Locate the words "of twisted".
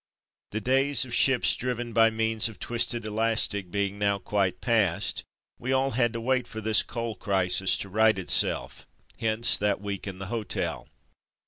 2.49-3.05